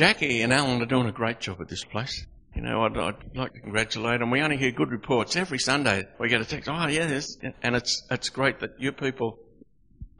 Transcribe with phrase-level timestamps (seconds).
[0.00, 2.26] Jackie and Alan are doing a great job at this place.
[2.56, 4.30] You know, I'd, I'd like to congratulate them.
[4.30, 6.06] We only hear good reports every Sunday.
[6.18, 9.38] We get a text, oh yeah, yes, and it's it's great that you people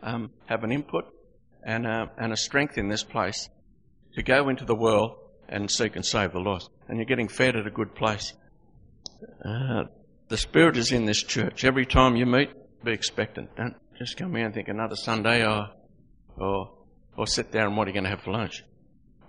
[0.03, 1.07] um, have an input
[1.65, 3.49] and a, and a strength in this place
[4.17, 5.17] to go into the world
[5.49, 6.69] and seek and save the lost.
[6.87, 8.35] And you're getting fed at a good place.
[9.43, 9.85] Uh,
[10.29, 11.65] the Spirit is in this church.
[11.65, 12.51] Every time you meet,
[12.85, 13.57] be expectant.
[13.57, 15.71] Don't just come here and think another Sunday or,
[16.37, 16.71] or,
[17.17, 18.63] or sit there and what are you going to have for lunch?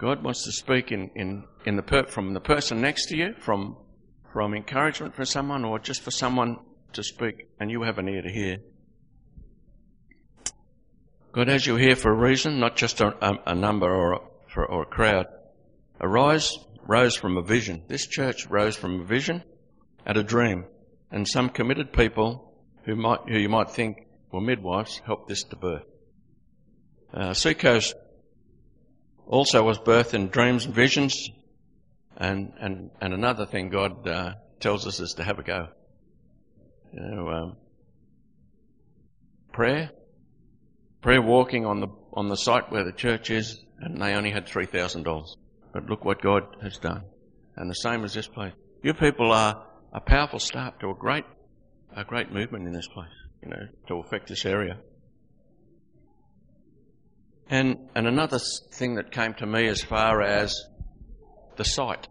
[0.01, 3.35] God wants to speak in, in, in the per, from the person next to you,
[3.37, 3.77] from,
[4.33, 6.57] from encouragement for someone, or just for someone
[6.93, 8.57] to speak, and you have an ear to hear.
[11.33, 14.19] God has you here for a reason, not just a, a, a number or a,
[14.47, 15.27] for, or a crowd.
[15.99, 17.83] Arise rose from a vision.
[17.87, 19.43] This church rose from a vision
[20.03, 20.65] and a dream,
[21.11, 22.55] and some committed people
[22.85, 25.85] who might who you might think were midwives helped this to birth.
[27.13, 27.93] Uh, Seacoast
[29.27, 31.29] also was birthed in dreams and visions.
[32.17, 35.67] And, and, and another thing God uh, tells us is to have a go.
[36.93, 37.57] You know, um,
[39.53, 39.91] prayer,
[41.01, 44.47] prayer walking on the, on the site where the church is, and they only had
[44.47, 45.25] $3,000.
[45.73, 47.03] But look what God has done.
[47.55, 48.53] And the same as this place.
[48.83, 51.25] You people are a powerful start to a great,
[51.95, 53.09] a great movement in this place,
[53.43, 54.77] you know, to affect this area.
[57.51, 60.63] And, and another thing that came to me as far as
[61.57, 62.07] the site.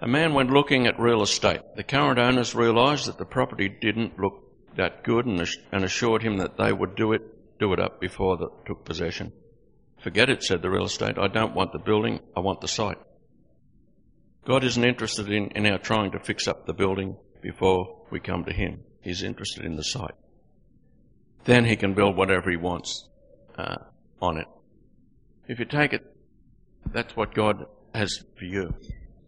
[0.00, 1.60] A man went looking at real estate.
[1.74, 4.44] The current owners realised that the property didn't look
[4.76, 7.22] that good and, and assured him that they would do it,
[7.58, 9.32] do it up before they took possession.
[10.00, 11.18] Forget it, said the real estate.
[11.18, 12.98] I don't want the building, I want the site.
[14.44, 18.44] God isn't interested in, in our trying to fix up the building before we come
[18.44, 18.84] to Him.
[19.00, 20.14] He's interested in the site
[21.44, 23.08] then he can build whatever he wants
[23.58, 23.76] uh,
[24.20, 24.46] on it.
[25.48, 26.04] If you take it,
[26.86, 28.74] that's what God has for you.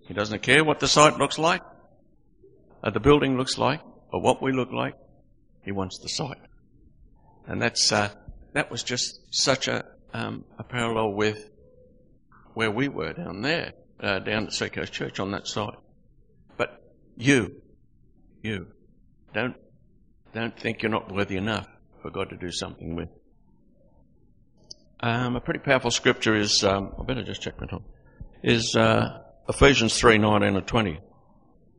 [0.07, 1.63] He doesn't care what the site looks like,
[2.83, 3.81] or the building looks like,
[4.13, 4.95] or what we look like.
[5.63, 6.41] He wants the site,
[7.47, 8.11] and that's uh,
[8.53, 11.51] that was just such a um, a parallel with
[12.53, 15.75] where we were down there, uh, down at Seacoast Church on that site.
[16.57, 16.83] But
[17.17, 17.63] you,
[18.43, 18.67] you,
[19.33, 19.57] don't
[20.35, 21.67] don't think you're not worthy enough
[22.05, 23.09] for God to do something with.
[25.01, 27.85] Um, a pretty powerful scripture is, um, I better just check my time,
[28.43, 31.01] is uh, Ephesians 3 19 and 20.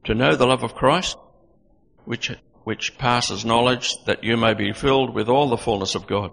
[0.05, 1.15] To know the love of Christ,
[2.05, 2.31] which,
[2.63, 6.31] which passes knowledge, that you may be filled with all the fullness of God.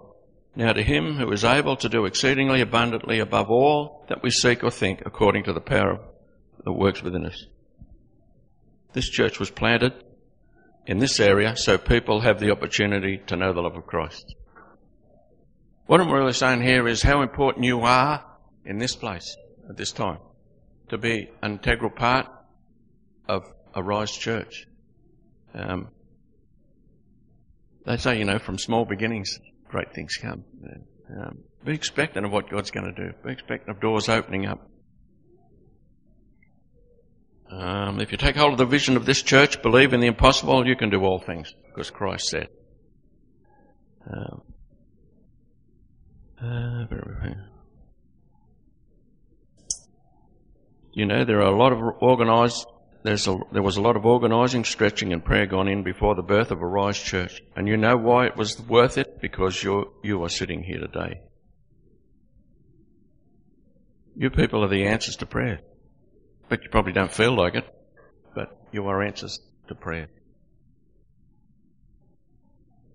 [0.55, 4.63] Now to him who is able to do exceedingly abundantly above all that we seek
[4.63, 5.99] or think according to the power
[6.63, 7.45] that works within us.
[8.93, 9.93] This church was planted
[10.85, 14.35] in this area so people have the opportunity to know the love of Christ.
[15.85, 18.25] What I'm really saying here is how important you are
[18.65, 19.35] in this place
[19.69, 20.19] at this time
[20.89, 22.27] to be an integral part
[23.27, 23.43] of
[23.75, 24.65] Arise Church.
[25.53, 25.89] Um,
[27.85, 30.43] they say, you know, from small beginnings, great things come.
[31.09, 33.13] Um, be expectant of what God's going to do.
[33.25, 34.69] Be expectant of doors opening up.
[37.59, 40.65] Um, if you take hold of the vision of this church, believe in the impossible,
[40.65, 42.47] you can do all things, because Christ said.
[44.11, 44.41] Um,
[46.41, 46.85] uh,
[50.93, 52.65] you know, there are a lot of organised.
[53.05, 53.17] A,
[53.51, 56.63] there was a lot of organising, stretching, and prayer gone in before the birth of
[56.63, 60.63] Arise Church, and you know why it was worth it because you you are sitting
[60.63, 61.21] here today.
[64.15, 65.59] You people are the answers to prayer
[66.53, 67.65] but you probably don't feel like it,
[68.35, 70.07] but you are answers to prayer.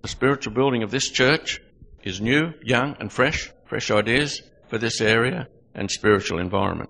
[0.02, 1.60] The spiritual building of this church
[2.04, 6.88] is new, young, and fresh, fresh ideas for this area and spiritual environment.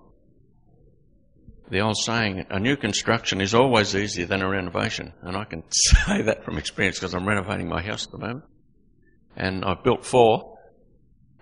[1.71, 5.13] The old saying, a new construction is always easier than a renovation.
[5.23, 8.45] And I can say that from experience because I'm renovating my house at the moment.
[9.35, 10.59] And I've built four,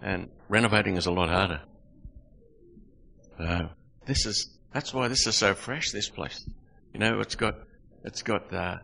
[0.01, 1.63] and renovating is a lot harder.
[3.37, 3.69] So,
[4.05, 6.47] this is that's why this is so fresh, this place.
[6.93, 7.55] You know, it's got,
[8.03, 8.77] it's got, uh,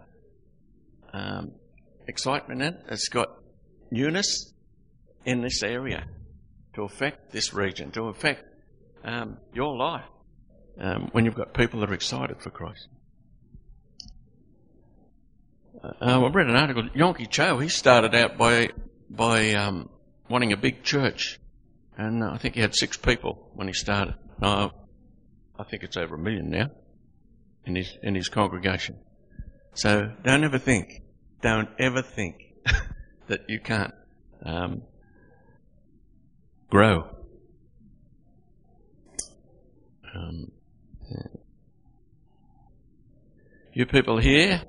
[1.14, 1.52] um,
[2.08, 2.84] excitement in it.
[2.90, 3.30] It's got
[3.92, 4.52] newness
[5.24, 6.06] in this area
[6.74, 8.44] to affect this region, to affect,
[9.04, 10.06] um, your life.
[10.80, 12.88] Um, when you've got people that are excited for Christ.
[15.84, 16.90] Uh, I read an article.
[16.96, 18.70] Yonggi Cho, he started out by
[19.12, 19.90] by um,
[20.28, 21.40] wanting a big church,
[21.96, 24.16] and I think he had six people when he started.
[24.42, 24.72] Now,
[25.58, 26.72] I think it's over a million now
[27.66, 28.98] in his, in his congregation.
[29.76, 31.02] So don't ever think,
[31.42, 32.54] don't ever think
[33.28, 33.94] that you can't
[34.44, 34.84] um,
[36.70, 37.10] grow.
[40.16, 40.52] Um,
[43.74, 44.62] you people here,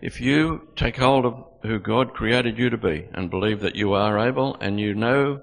[0.00, 3.92] if you take hold of who God created you to be and believe that you
[3.92, 5.40] are able and you know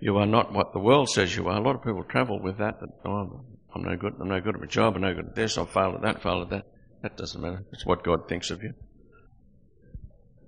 [0.00, 2.58] you are not what the world says you are, a lot of people travel with
[2.58, 2.80] that.
[3.06, 5.58] oh, I'm no good, I'm no good at my job, I'm no good at this,
[5.58, 6.66] I've failed at that, failed at that.
[7.02, 7.64] That doesn't matter.
[7.72, 8.72] It's what God thinks of you.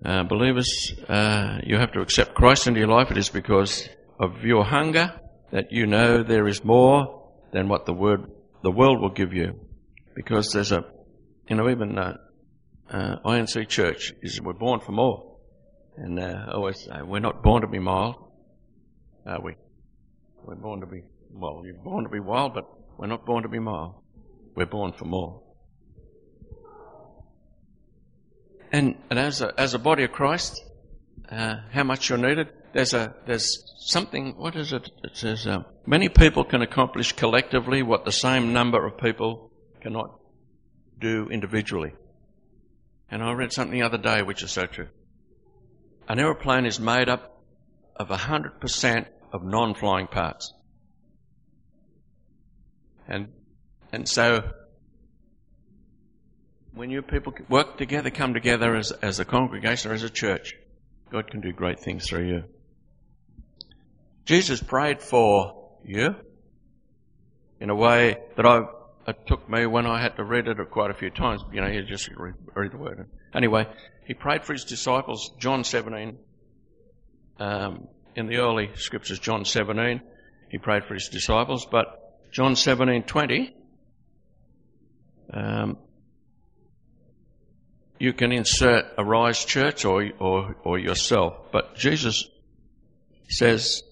[0.05, 3.11] Uh, believers, uh, you have to accept Christ into your life.
[3.11, 3.89] It is because
[4.21, 5.21] of your hunger
[5.51, 8.31] that you know there is more than what the word,
[8.63, 9.59] the world will give you.
[10.15, 10.85] Because there's a,
[11.49, 12.17] you know, even uh,
[12.91, 15.37] uh, INC Church is we're born for more,
[15.97, 18.17] and uh, always we're not born to be mild,
[19.27, 19.57] are we?
[20.45, 21.63] We're born to be well.
[21.65, 22.67] You're born to be wild, but
[22.99, 23.95] we're not born to be mild.
[24.55, 25.43] We're born for more.
[28.73, 30.63] And, and as a as a body of Christ,
[31.31, 32.49] uh, how much you're needed.
[32.73, 34.35] There's a there's something.
[34.37, 34.91] What is it?
[35.05, 39.51] It says um, many people can accomplish collectively what the same number of people
[39.81, 40.19] cannot
[40.99, 41.93] do individually.
[43.11, 44.89] And I read something the other day which is so true.
[46.09, 47.43] An aeroplane is made up
[47.97, 50.53] of 100% of non-flying parts.
[53.09, 53.29] And,
[53.93, 54.51] and so,
[56.75, 60.55] when you people work together, come together as, as a congregation or as a church,
[61.11, 62.45] God can do great things through you.
[64.25, 66.17] Jesus prayed for you
[67.61, 68.63] in a way that I
[69.09, 71.43] it took me when I had to read it quite a few times.
[71.53, 73.09] You know, you just read, read the word.
[73.33, 73.67] Anyway,
[74.05, 76.19] he prayed for his disciples, John 17.
[77.39, 80.01] Um, in the early scriptures, John 17,
[80.51, 82.06] he prayed for his disciples, but
[82.37, 83.51] John 17:20,
[85.33, 85.79] um,
[87.99, 92.29] you can insert Arise Church or, or, or yourself, but Jesus
[93.27, 93.83] says,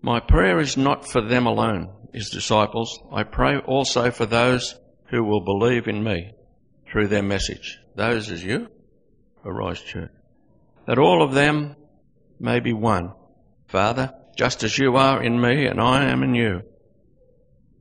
[0.00, 4.74] My prayer is not for them alone his disciples, I pray also for those
[5.10, 6.32] who will believe in me
[6.90, 7.78] through their message.
[7.94, 8.66] Those as you,
[9.44, 10.10] Arise Church.
[10.88, 11.76] That all of them
[12.40, 13.12] may be one.
[13.68, 16.62] Father, just as you are in me and I am in you,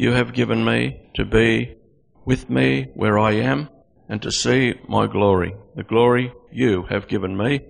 [0.00, 1.76] you have given me to be
[2.24, 3.68] with me where I am
[4.08, 7.60] and to see my glory, the glory you have given me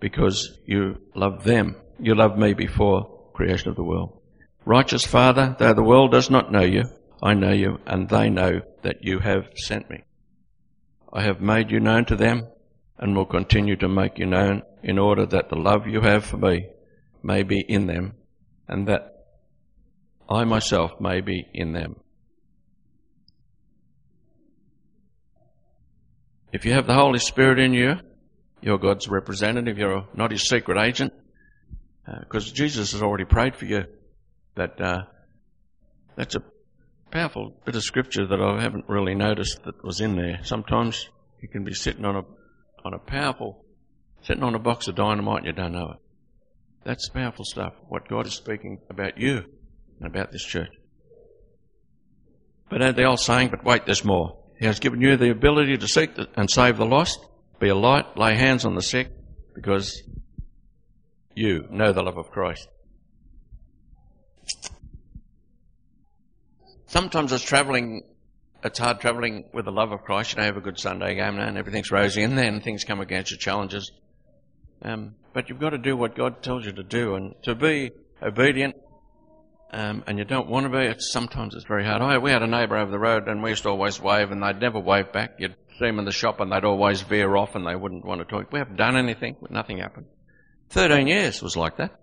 [0.00, 1.76] because you love them.
[2.00, 4.20] You loved me before creation of the world.
[4.64, 6.86] Righteous Father, though the world does not know you,
[7.22, 10.02] I know you, and they know that you have sent me.
[11.12, 12.48] I have made you known to them,
[12.98, 16.36] and will continue to make you known, in order that the love you have for
[16.36, 16.66] me
[17.22, 18.14] may be in them,
[18.66, 19.15] and that
[20.28, 21.96] I myself may be in them.
[26.52, 27.96] If you have the Holy Spirit in you,
[28.60, 31.12] you're God's representative, you're not his secret agent,
[32.20, 33.84] because uh, Jesus has already prayed for you
[34.54, 35.02] that uh,
[36.16, 36.42] that's a
[37.10, 40.40] powerful bit of scripture that I haven't really noticed that was in there.
[40.42, 41.08] Sometimes
[41.40, 42.22] you can be sitting on a
[42.84, 43.64] on a powerful
[44.22, 45.98] sitting on a box of dynamite and you don't know it.
[46.84, 47.74] That's powerful stuff.
[47.88, 49.44] What God is speaking about you
[50.02, 50.72] about this church.
[52.68, 54.38] But the old saying, but wait, there's more.
[54.58, 57.20] He has given you the ability to seek and save the lost,
[57.60, 59.08] be a light, lay hands on the sick,
[59.54, 60.02] because
[61.34, 62.66] you know the love of Christ.
[66.86, 68.02] Sometimes it's travelling,
[68.64, 70.32] it's hard travelling with the love of Christ.
[70.32, 73.30] You know, have a good Sunday game and everything's rosy, and then things come against
[73.30, 73.92] you, challenges.
[74.82, 77.90] Um, but you've got to do what God tells you to do, and to be
[78.22, 78.76] obedient.
[79.72, 80.84] Um, and you don't want to be.
[80.86, 82.00] It's sometimes it's very hard.
[82.00, 84.42] I, we had a neighbour over the road, and we used to always wave, and
[84.42, 85.36] they'd never wave back.
[85.38, 88.20] You'd see them in the shop, and they'd always veer off, and they wouldn't want
[88.20, 88.52] to talk.
[88.52, 90.06] We haven't done anything, but nothing happened.
[90.70, 91.98] Thirteen years was like that.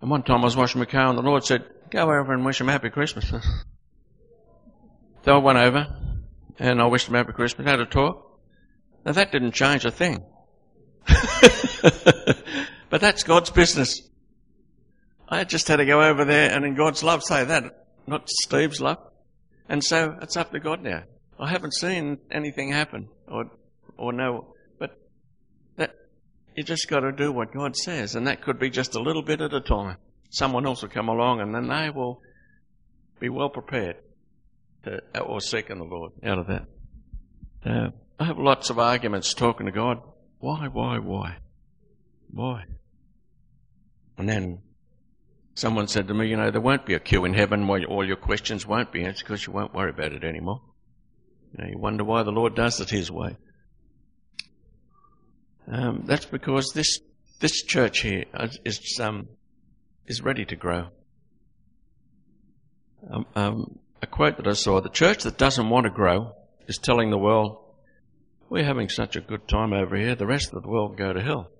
[0.00, 2.44] And one time I was washing my car and the Lord said, go over and
[2.44, 3.28] wish them Happy Christmas.
[5.24, 5.86] so I went over
[6.58, 8.40] and I wished them Happy Christmas, had a talk.
[9.04, 10.24] Now that didn't change a thing.
[12.90, 14.00] but that's God's business.
[15.30, 18.80] I just had to go over there and in God's love say that, not Steve's
[18.80, 18.98] love.
[19.68, 21.04] And so it's up to God now.
[21.38, 23.44] I haven't seen anything happen or,
[23.96, 24.98] or no, but
[25.76, 25.94] that
[26.56, 29.22] you just got to do what God says, and that could be just a little
[29.22, 29.96] bit at a time.
[30.30, 32.20] Someone else will come along, and then they will
[33.20, 33.96] be well prepared
[34.84, 36.66] to, or seeking the Lord out of that.
[37.64, 40.02] Uh, I have lots of arguments talking to God.
[40.40, 41.36] Why, why, why?
[42.30, 42.64] Why?
[44.18, 44.62] And then
[45.54, 48.06] someone said to me, you know, there won't be a queue in heaven where all
[48.06, 50.60] your questions won't be answered because you won't worry about it anymore.
[51.52, 53.36] You know, you wonder why the Lord does it His way.
[55.70, 57.00] Um, that's because this
[57.40, 58.24] this church here
[58.64, 59.28] is um,
[60.06, 60.88] is ready to grow.
[63.08, 66.32] Um, um, a quote that I saw: "The church that doesn't want to grow
[66.66, 67.58] is telling the world,
[68.48, 70.14] we're having such a good time over here.
[70.14, 71.50] The rest of the world go to hell."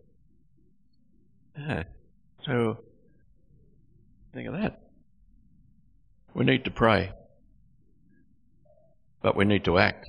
[1.57, 1.85] Yeah.
[2.45, 2.79] So
[4.33, 4.81] think of that.
[6.35, 7.13] We need to pray,
[9.23, 10.07] but we need to act.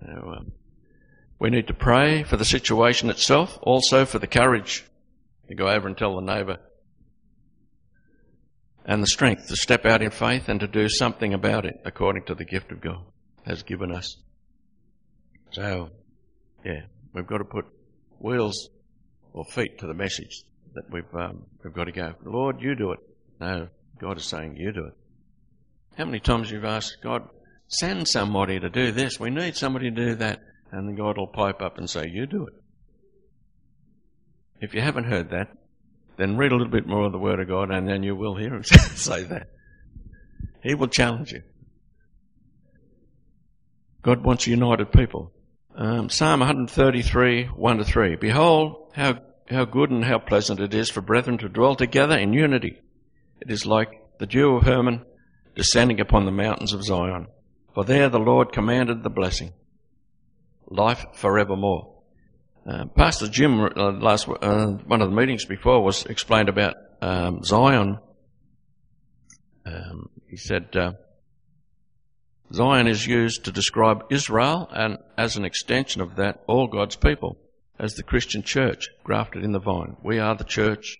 [0.00, 0.52] So, um,
[1.38, 4.84] we need to pray for the situation itself, also for the courage
[5.48, 6.58] to go over and tell the neighbour,
[8.84, 12.24] and the strength to step out in faith and to do something about it according
[12.24, 13.04] to the gift of God
[13.44, 14.16] has given us.
[15.52, 15.90] So,
[16.64, 16.82] yeah,
[17.12, 17.66] we've got to put
[18.18, 18.70] wheels
[19.32, 20.42] or feet to the message
[20.74, 22.14] that we've um, we've got to go.
[22.24, 23.00] Lord, you do it.
[23.40, 23.68] No,
[24.00, 24.94] God is saying you do it.
[25.96, 27.28] How many times you've asked God,
[27.66, 29.18] send somebody to do this?
[29.18, 30.40] We need somebody to do that.
[30.70, 32.54] And God will pipe up and say, You do it.
[34.60, 35.48] If you haven't heard that,
[36.16, 38.36] then read a little bit more of the Word of God and then you will
[38.36, 39.48] hear Him say that.
[40.62, 41.42] He will challenge you.
[44.02, 45.32] God wants a united people.
[45.76, 48.16] Um, Psalm 133, 1 to 3.
[48.16, 49.18] Behold, how,
[49.48, 52.80] how good and how pleasant it is for brethren to dwell together in unity.
[53.40, 55.04] It is like the dew of Hermon
[55.54, 57.26] descending upon the mountains of Zion.
[57.74, 59.52] For there the Lord commanded the blessing
[60.70, 61.94] life forevermore.
[62.66, 67.42] Uh, Pastor Jim, uh, last uh, one of the meetings before, was explained about um,
[67.42, 67.98] Zion.
[69.64, 70.92] Um, he said uh,
[72.52, 77.38] Zion is used to describe Israel, and as an extension of that, all God's people,
[77.78, 79.96] as the Christian church grafted in the vine.
[80.02, 80.96] We are the church,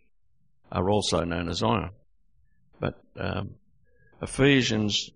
[0.73, 1.91] are also known as Zion.
[2.81, 3.51] But um,
[4.23, 5.11] Ephesians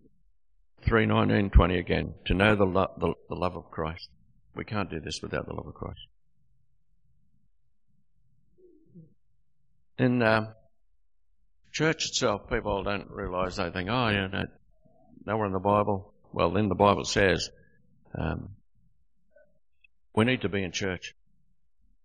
[0.82, 4.08] three nineteen twenty again to know the, lo- the, the love of Christ.
[4.54, 6.00] We can't do this without the love of Christ.
[9.98, 10.52] In uh,
[11.70, 13.56] church itself, people don't realise.
[13.56, 14.42] They think, oh, yeah, no,
[15.24, 16.12] nowhere in the Bible.
[16.32, 17.48] Well, then the Bible says
[18.18, 18.50] um,
[20.14, 21.14] we need to be in church.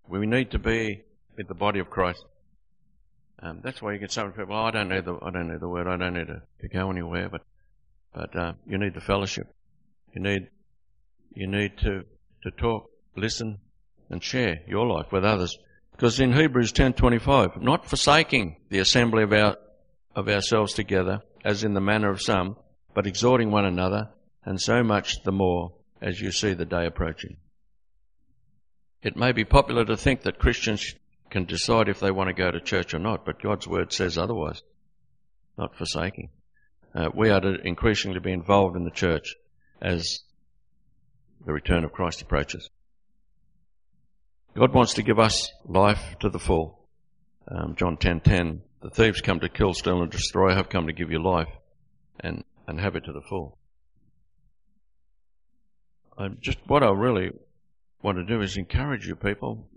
[0.07, 1.03] We need to be
[1.35, 2.23] with the body of Christ.
[3.41, 4.56] Um, that's why you get so many people.
[4.56, 5.88] Oh, I don't need the I don't need the word.
[5.88, 7.29] I don't need to, to go anywhere.
[7.29, 7.41] But
[8.13, 9.48] but uh, you need the fellowship.
[10.13, 10.50] You need
[11.34, 12.03] you need to
[12.44, 13.60] to talk, listen,
[14.10, 15.58] and share your life with others.
[15.91, 19.58] Because in Hebrews 10:25, not forsaking the assembly of our
[20.15, 22.58] of ourselves together, as in the manner of some,
[22.96, 24.10] but exhorting one another,
[24.44, 27.38] and so much the more as you see the day approaching.
[29.03, 30.96] It may be popular to think that Christians
[31.29, 34.17] can decide if they want to go to church or not, but God's word says
[34.17, 34.62] otherwise.
[35.57, 36.29] Not forsaking.
[36.93, 39.36] Uh, we are to increasingly be involved in the church
[39.81, 40.19] as
[41.46, 42.69] the return of Christ approaches.
[44.55, 46.88] God wants to give us life to the full.
[47.48, 50.51] Um, John 10:10, 10, 10, the thieves come to kill, steal, and destroy.
[50.51, 51.50] I have come to give you life,
[52.19, 53.57] and and have it to the full.
[56.17, 57.31] I'm just what I really
[58.01, 59.67] want to do is encourage you people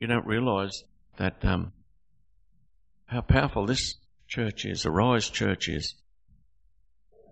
[0.00, 0.82] you don't realise
[1.18, 1.72] that um,
[3.06, 5.94] how powerful this church is, Arise Church is.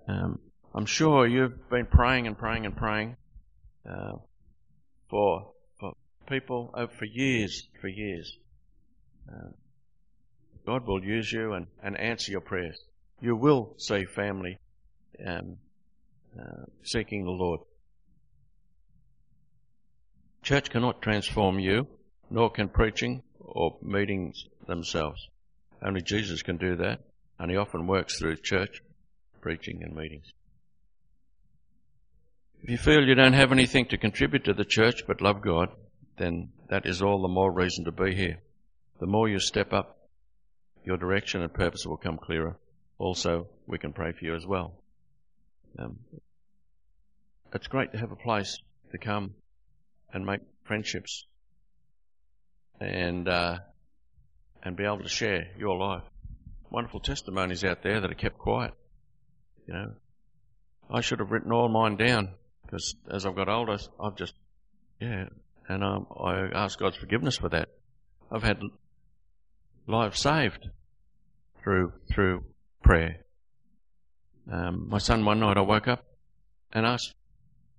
[0.06, 0.38] Um,
[0.74, 3.16] I'm sure you've been praying and praying and praying
[3.88, 4.12] uh,
[5.08, 5.94] for for
[6.28, 8.36] people uh, for years, for years.
[9.28, 9.48] Uh,
[10.66, 12.78] God will use you and, and answer your prayers.
[13.20, 14.58] You will see family
[15.26, 15.56] um,
[16.38, 17.60] uh, seeking the Lord.
[20.42, 21.86] Church cannot transform you,
[22.30, 25.28] nor can preaching or meetings themselves.
[25.82, 27.00] Only Jesus can do that,
[27.38, 28.82] and He often works through church,
[29.40, 30.26] preaching, and meetings.
[32.62, 35.68] If you feel you don't have anything to contribute to the church but love God,
[36.18, 38.38] then that is all the more reason to be here.
[38.98, 39.98] The more you step up,
[40.84, 42.56] your direction and purpose will come clearer.
[42.98, 44.74] Also, we can pray for you as well.
[45.78, 46.00] Um,
[47.54, 48.58] it's great to have a place
[48.90, 49.34] to come
[50.12, 51.26] and make friendships
[52.80, 53.58] and uh,
[54.62, 56.02] and be able to share your life.
[56.70, 58.74] Wonderful testimonies out there that are kept quiet.
[59.66, 59.92] You know,
[60.90, 62.30] I should have written all mine down
[62.64, 64.34] because as I've got older, I've just,
[65.00, 65.26] yeah,
[65.68, 67.68] and um, I ask God's forgiveness for that.
[68.30, 68.60] I've had
[69.86, 70.68] lives saved
[71.62, 72.44] through through
[72.82, 73.24] prayer.
[74.50, 76.04] Um, my son one night I woke up
[76.72, 77.14] and asked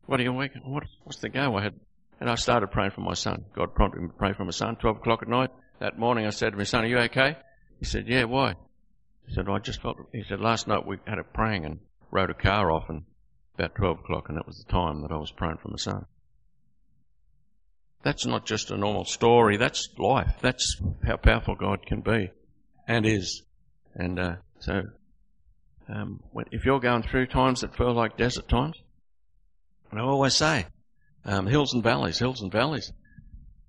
[0.09, 0.63] what are you waking?
[0.65, 1.55] What, what's the go?
[1.55, 1.75] I had,
[2.19, 3.45] and I started praying for my son.
[3.53, 4.75] God prompted me to pray for my son.
[4.75, 5.49] Twelve o'clock at night
[5.79, 7.37] that morning, I said to my son, "Are you okay?"
[7.79, 8.25] He said, "Yeah.
[8.25, 8.55] Why?"
[9.27, 11.79] He said, "I just felt." He said, "Last night we had a praying and
[12.11, 13.03] rode a car off, and
[13.55, 16.05] about twelve o'clock, and that was the time that I was praying for my son."
[18.01, 19.57] That's not just a normal story.
[19.57, 20.35] That's life.
[20.41, 22.31] That's how powerful God can be
[22.87, 23.43] and is.
[23.95, 24.83] And uh, so,
[25.87, 26.21] um,
[26.51, 28.77] if you're going through times that feel like desert times,
[29.91, 30.65] and I always say,
[31.25, 32.91] um, hills and valleys, hills and valleys.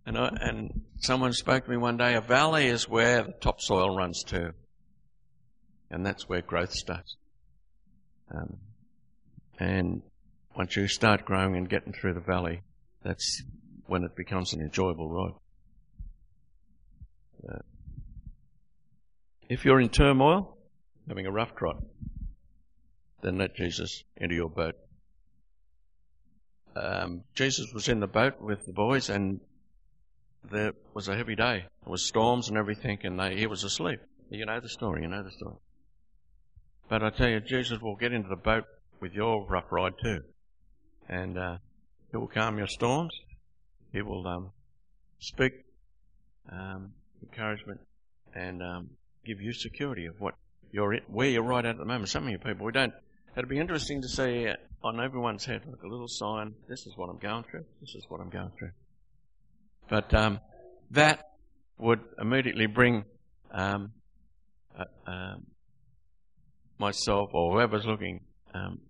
[0.06, 4.22] And, and someone spoke to me one day, a valley is where the topsoil runs
[4.24, 4.54] to.
[5.90, 7.16] And that's where growth starts.
[8.34, 8.58] Um,
[9.58, 10.02] and
[10.56, 12.62] once you start growing and getting through the valley,
[13.02, 13.42] that's
[13.86, 15.32] when it becomes an enjoyable ride.
[17.48, 17.58] Uh,
[19.48, 20.56] if you're in turmoil,
[21.08, 21.82] having a rough trot,
[23.22, 24.76] then let Jesus into your boat.
[26.76, 29.40] Um, Jesus was in the boat with the boys, and
[30.50, 31.64] there was a heavy day.
[31.84, 34.00] There was storms and everything, and they, he was asleep.
[34.30, 35.02] You know the story.
[35.02, 35.56] You know the story.
[36.88, 38.64] But I tell you, Jesus will get into the boat
[39.00, 40.20] with your rough ride too,
[41.08, 41.56] and uh,
[42.10, 43.12] he will calm your storms.
[43.92, 44.50] He will um,
[45.18, 45.52] speak
[46.50, 47.80] um, encouragement
[48.34, 48.90] and um,
[49.24, 50.34] give you security of what
[50.72, 52.08] you're in, where you're right at the moment.
[52.08, 52.94] Some of you people, we don't.
[53.36, 54.48] It'd be interesting to see
[54.82, 56.54] on everyone's head like a little sign.
[56.68, 57.64] This is what I'm going through.
[57.80, 58.72] This is what I'm going through.
[59.88, 60.40] But um,
[60.90, 61.30] that
[61.78, 63.04] would immediately bring
[63.52, 63.92] um,
[64.78, 65.46] uh, um,
[66.78, 68.20] myself or whoever's looking
[68.52, 68.80] um,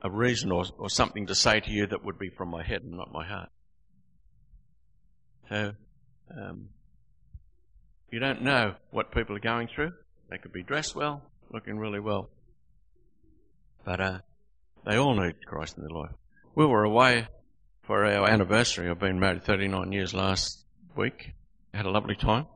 [0.00, 2.82] a reason or, or something to say to you that would be from my head
[2.82, 3.50] and not my heart.
[5.50, 5.72] So,
[6.34, 6.68] um,
[8.10, 9.92] you don't know what people are going through.
[10.30, 12.30] They could be dressed well, looking really well,
[13.84, 14.18] but uh,
[14.84, 16.14] they all need Christ in their life.
[16.54, 17.26] We were away
[17.82, 18.88] for our anniversary.
[18.88, 20.64] I've been married 39 years last
[20.96, 21.32] week.
[21.72, 22.46] Had a lovely time,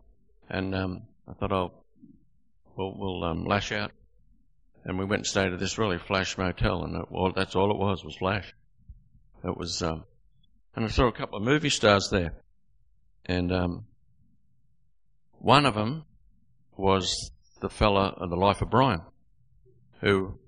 [0.48, 1.84] and um, I thought I'll
[2.76, 3.92] we'll, we'll um, lash out.
[4.84, 7.70] And we went and stayed at this really flash motel, and it, well, that's all
[7.70, 8.52] it was was flash.
[9.42, 10.04] It was, um,
[10.74, 12.32] and I saw a couple of movie stars there.
[13.26, 13.84] And um,
[15.38, 16.04] one of them
[16.76, 19.00] was the fella of the life of Brian,
[20.00, 20.38] who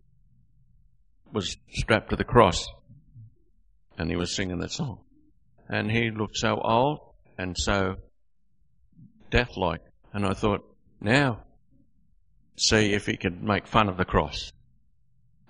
[1.33, 2.67] was strapped to the cross,
[3.99, 5.01] and he was singing that song.
[5.69, 7.01] And he looked so old
[7.39, 7.97] and so
[9.31, 9.83] death-like.
[10.13, 10.65] And I thought,
[11.01, 11.41] now,
[12.57, 14.53] see if he could make fun of the cross.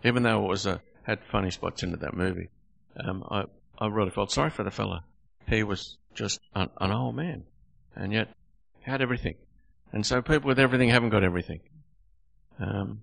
[0.05, 2.49] Even though it was a, had funny spots into that movie,
[2.99, 3.45] um, I,
[3.79, 5.05] I really felt sorry for the fella.
[5.49, 7.45] He was just an, an old man,
[7.95, 8.29] and yet
[8.83, 9.37] had everything.
[9.93, 11.61] And so people with everything haven't got everything.
[12.59, 13.03] Um,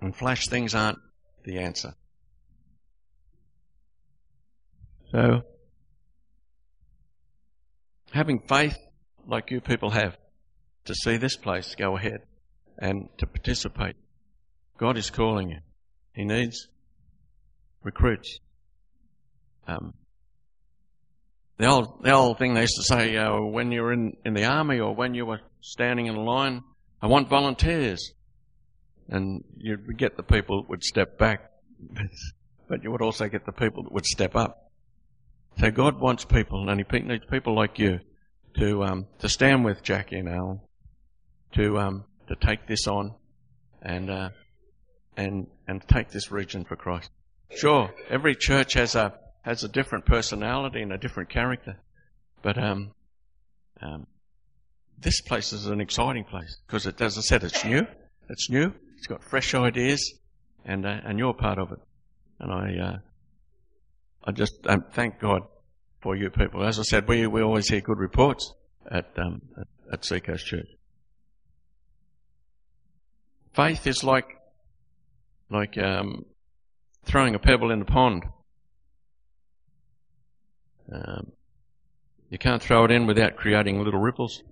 [0.00, 0.98] and flash things aren't
[1.44, 1.94] the answer.
[5.12, 5.42] So,
[8.12, 8.76] having faith
[9.26, 10.16] like you people have
[10.84, 12.20] to see this place go ahead
[12.78, 13.96] and to participate,
[14.78, 15.58] God is calling you.
[16.14, 16.68] He needs
[17.82, 18.38] recruits.
[19.66, 19.94] Um,
[21.58, 24.34] the old, the old thing they used to say uh, when you were in, in
[24.34, 26.62] the army or when you were standing in a line,
[27.02, 28.12] I want volunteers.
[29.10, 31.50] And you'd get the people that would step back,
[32.68, 34.70] but you would also get the people that would step up.
[35.58, 38.00] So God wants people, and He needs people like you
[38.58, 40.60] to um, to stand with Jackie and Alan,
[41.54, 43.14] to um, to take this on,
[43.82, 44.30] and uh,
[45.16, 47.10] and and take this region for Christ.
[47.56, 51.76] Sure, every church has a has a different personality and a different character.
[52.42, 52.92] But um,
[53.82, 54.06] um,
[54.98, 57.86] this place is an exciting place because, it, as I said, it's new.
[58.28, 58.72] It's new.
[59.00, 60.12] It's got fresh ideas,
[60.62, 61.78] and uh, and you're part of it.
[62.38, 62.98] And I uh,
[64.22, 65.44] I just um, thank God
[66.02, 66.62] for you people.
[66.62, 68.52] As I said, we we always hear good reports
[68.90, 70.68] at um, at, at Seacoast Church.
[73.54, 74.36] Faith is like
[75.48, 76.26] like um,
[77.06, 78.24] throwing a pebble in the pond.
[80.92, 81.32] Um,
[82.28, 84.42] you can't throw it in without creating little ripples.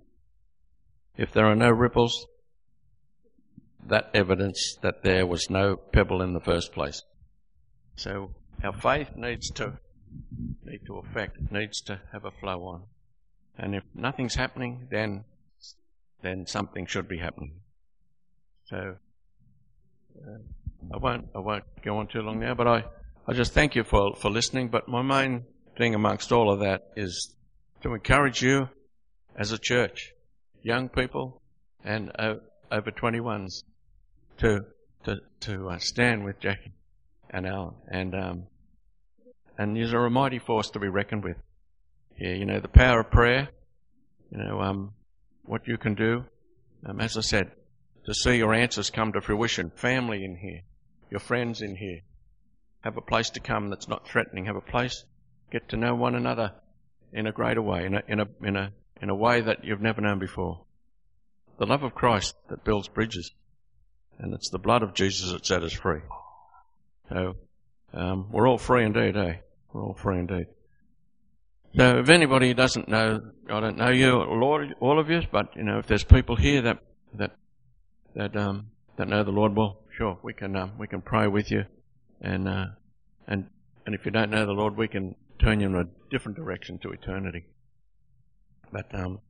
[1.19, 2.27] If there are no ripples,
[3.87, 7.03] that evidence that there was no pebble in the first place.
[7.97, 8.31] So
[8.63, 9.79] our faith needs to
[10.65, 12.83] need to affect, needs to have a flow on.
[13.59, 15.25] And if nothing's happening, then
[16.23, 17.61] then something should be happening.
[18.67, 18.97] So
[20.27, 20.39] uh,
[20.93, 22.85] I won't I won't go on too long now, but I,
[23.27, 24.69] I just thank you for, for listening.
[24.69, 25.45] But my main
[25.77, 27.35] thing amongst all of that is
[27.83, 28.69] to encourage you
[29.37, 30.13] as a church,
[30.63, 31.41] young people
[31.85, 32.35] and uh,
[32.71, 33.65] over 21s,
[34.39, 34.61] to
[35.05, 36.73] to to uh, stand with Jackie
[37.31, 38.47] and Alan and um,
[39.59, 41.37] and you're a mighty force to be reckoned with.
[42.15, 43.49] Here, you know, the power of prayer,
[44.31, 44.93] you know, um,
[45.45, 46.25] what you can do.
[46.87, 47.51] Um, as I said,
[48.07, 50.63] to see your answers come to fruition, family in here,
[51.11, 52.01] your friends in here,
[52.81, 55.05] have a place to come that's not threatening, have a place,
[55.51, 56.53] get to know one another
[57.13, 59.81] in a greater way, in a, in a, in a, in a way that you've
[59.81, 60.65] never known before.
[61.59, 63.33] The love of Christ that builds bridges.
[64.19, 66.01] And it's the blood of Jesus that set us free.
[67.09, 67.37] So,
[67.93, 69.37] um, we're all free indeed, eh?
[69.73, 70.47] We're all free indeed.
[71.77, 75.65] So if anybody doesn't know, I don't know you, Lord, all of you, but you
[75.65, 76.79] know, if there's people here that
[77.15, 77.37] that
[78.15, 81.51] that um, that know the Lord, well, sure, we can um, we can pray with
[81.51, 81.65] you,
[82.21, 82.67] and uh,
[83.27, 83.47] and
[83.85, 86.79] and if you don't know the Lord, we can turn you in a different direction
[86.79, 87.45] to eternity.
[88.73, 89.21] But um,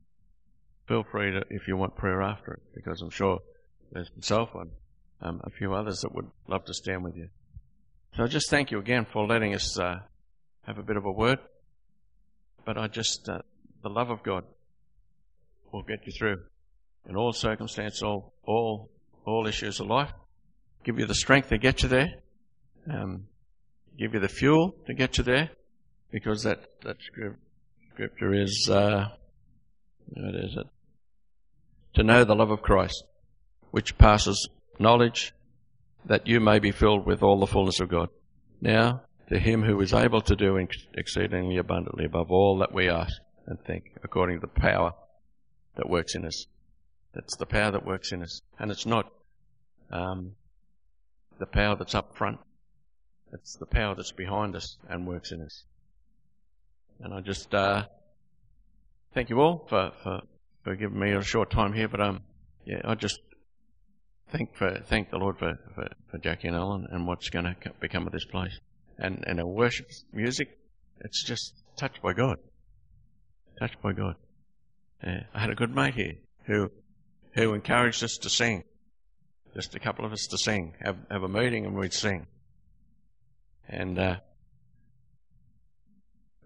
[0.89, 3.39] feel free to if you want prayer after it, because I'm sure
[3.91, 4.71] there's myself and
[5.21, 7.29] um, a few others that would love to stand with you.
[8.15, 9.99] So I just thank you again for letting us uh,
[10.63, 11.37] have a bit of a word.
[12.65, 13.39] But I just, uh,
[13.83, 14.43] the love of God
[15.71, 16.39] will get you through
[17.07, 18.89] in all circumstances, all, all,
[19.25, 20.11] all issues of life.
[20.83, 22.09] Give you the strength to get you there.
[22.91, 23.27] Um,
[23.97, 25.51] give you the fuel to get you there.
[26.11, 26.97] Because that, that
[27.93, 29.09] scripture is, uh,
[30.07, 30.65] what is it?
[31.99, 33.03] To know the love of Christ,
[33.71, 34.47] which passes
[34.79, 35.33] knowledge,
[36.05, 38.07] that you may be filled with all the fullness of God.
[38.61, 43.11] Now, to him who is able to do exceedingly abundantly above all that we ask
[43.47, 44.93] and think, according to the power
[45.75, 46.45] that works in us.
[47.13, 48.43] That's the power that works in us.
[48.57, 49.11] And it's not
[49.91, 50.35] um,
[51.37, 52.39] the power that's up front.
[53.33, 55.65] It's the power that's behind us and works in us.
[57.01, 57.87] And I just uh,
[59.13, 60.21] thank you all for, for,
[60.69, 61.87] for giving me a short time here.
[61.87, 62.21] But um,
[62.63, 63.19] yeah, I just
[64.31, 67.55] thank for thank the Lord for, for, for Jackie and Alan and what's going to
[67.79, 68.59] become of this place
[68.99, 70.59] and, and our worship music,
[70.99, 72.37] it's just touched by God.
[73.57, 74.13] Touched by God.
[75.01, 76.13] I had a good mate here
[76.45, 76.69] who,
[77.31, 78.63] who encouraged us to sing.
[79.55, 80.75] Just a couple of us to sing.
[80.81, 82.27] Have, have a meeting and we'd sing.
[83.67, 84.17] And, uh,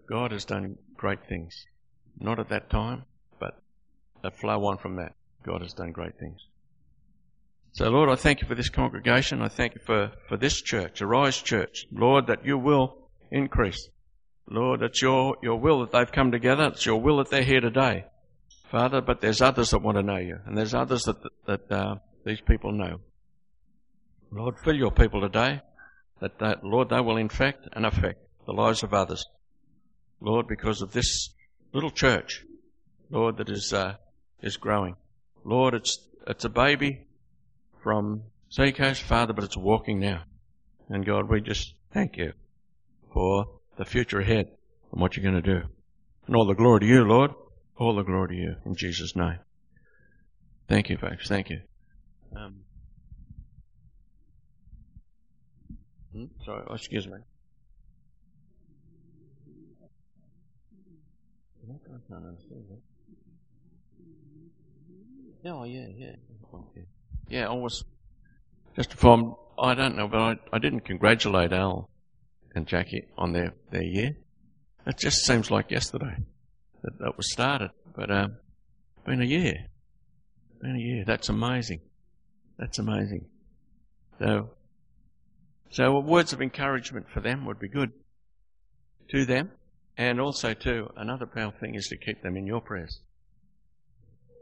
[0.08, 1.66] God has done great things.
[2.18, 3.04] Not at that time,
[4.24, 5.14] that flow on from that.
[5.44, 6.40] God has done great things.
[7.72, 9.42] So, Lord, I thank you for this congregation.
[9.42, 11.86] I thank you for, for this church, Arise Church.
[11.92, 12.96] Lord, that you will
[13.30, 13.88] increase.
[14.48, 16.66] Lord, it's your, your will that they've come together.
[16.66, 18.06] It's your will that they're here today.
[18.70, 21.96] Father, but there's others that want to know you, and there's others that, that uh,
[22.24, 23.00] these people know.
[24.30, 25.60] Lord, fill your people today,
[26.20, 29.26] that, that, Lord, they will infect and affect the lives of others.
[30.20, 31.30] Lord, because of this
[31.72, 32.44] little church,
[33.10, 33.94] Lord, that is, uh,
[34.42, 34.96] is growing.
[35.44, 37.06] Lord, it's, it's a baby
[37.82, 40.22] from Seacoast, Father, but it's walking now.
[40.88, 42.32] And God, we just thank you
[43.12, 44.46] for the future ahead
[44.92, 45.66] and what you're going to do.
[46.26, 47.32] And all the glory to you, Lord.
[47.76, 49.38] All the glory to you in Jesus' name.
[50.68, 51.28] Thank you, folks.
[51.28, 51.60] Thank you.
[52.36, 52.60] Um,
[56.12, 56.24] hmm?
[56.44, 57.18] sorry, oh, excuse me.
[65.46, 66.14] Oh, yeah, yeah.
[67.28, 67.84] Yeah, I was
[68.76, 71.90] just from, I don't know, but I, I didn't congratulate Al
[72.54, 74.16] and Jackie on their, their year.
[74.86, 76.16] It just seems like yesterday
[76.82, 77.70] that that was started.
[77.96, 78.36] But um,
[79.04, 79.66] been a year.
[80.60, 81.04] Been a year.
[81.06, 81.80] That's amazing.
[82.58, 83.26] That's amazing.
[84.18, 84.50] So,
[85.70, 87.92] so words of encouragement for them would be good
[89.10, 89.50] to them.
[89.96, 93.00] And also, too, another powerful thing is to keep them in your prayers.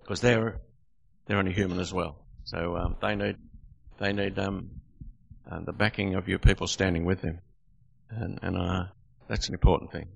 [0.01, 0.61] Because they're,
[1.27, 2.25] they're only human as well.
[2.45, 3.37] So um, they need
[3.99, 4.71] they need um,
[5.51, 7.39] uh, the backing of your people standing with them,
[8.11, 8.85] and, and uh,
[9.29, 10.09] that's an important thing.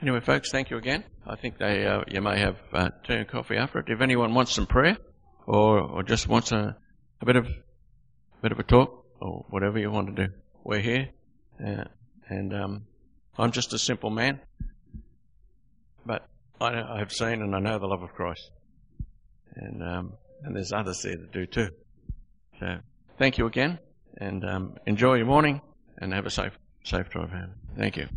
[0.00, 1.04] Anyway, folks, thank you again.
[1.26, 3.86] I think they uh, you may have uh, tea and coffee after it.
[3.88, 4.96] If anyone wants some prayer,
[5.46, 6.76] or or just wants a,
[7.20, 10.32] a bit of a bit of a talk, or whatever you want to do,
[10.64, 11.10] we're here,
[11.64, 11.84] uh,
[12.28, 12.86] and um,
[13.36, 14.40] I'm just a simple man,
[16.06, 16.26] but
[16.60, 18.50] I, I have seen and I know the love of Christ,
[19.56, 20.12] and um,
[20.42, 21.70] and there's others there that do too.
[22.58, 22.78] So
[23.18, 23.78] thank you again,
[24.18, 25.60] and um, enjoy your morning,
[25.98, 27.52] and have a safe safe drive home.
[27.76, 28.08] Thank you.